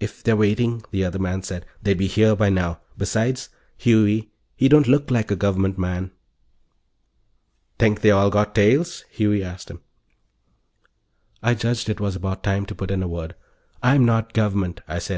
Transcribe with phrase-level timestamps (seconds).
[0.00, 2.80] "If they're waiting," the other man said, "they'd be here by now.
[2.96, 6.10] Besides, Huey, he don't look like a Government man."
[7.78, 9.82] "Think they all got tails?" Huey asked him.
[11.42, 13.34] I judged it was about time to put in a word.
[13.82, 15.14] "I'm not Government," I said.